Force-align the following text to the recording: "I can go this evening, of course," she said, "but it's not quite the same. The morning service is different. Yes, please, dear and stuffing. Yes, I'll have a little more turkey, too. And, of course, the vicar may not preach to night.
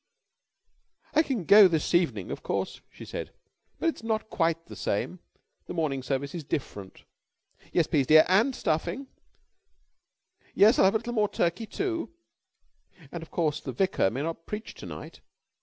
"I 1.13 1.21
can 1.21 1.43
go 1.45 1.67
this 1.67 1.93
evening, 1.93 2.31
of 2.31 2.41
course," 2.41 2.81
she 2.91 3.05
said, 3.05 3.29
"but 3.77 3.87
it's 3.87 4.01
not 4.01 4.31
quite 4.31 4.65
the 4.65 4.75
same. 4.75 5.19
The 5.67 5.75
morning 5.75 6.01
service 6.01 6.33
is 6.33 6.43
different. 6.43 7.03
Yes, 7.71 7.85
please, 7.85 8.07
dear 8.07 8.25
and 8.27 8.55
stuffing. 8.55 9.05
Yes, 10.55 10.79
I'll 10.79 10.85
have 10.85 10.95
a 10.95 10.97
little 10.97 11.13
more 11.13 11.29
turkey, 11.29 11.67
too. 11.67 12.11
And, 13.11 13.21
of 13.21 13.29
course, 13.29 13.59
the 13.61 13.73
vicar 13.73 14.09
may 14.09 14.23
not 14.23 14.47
preach 14.47 14.73
to 14.73 14.87
night. 14.87 15.19